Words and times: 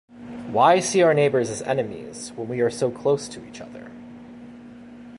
Why 0.51 0.79
see 0.79 1.03
our 1.03 1.13
neighbors 1.13 1.51
as 1.51 1.61
enemies 1.61 2.31
when 2.35 2.47
we 2.47 2.59
are 2.61 2.71
so 2.71 2.89
close 2.89 3.27
to 3.27 3.45
each 3.47 3.61
other? 3.61 3.91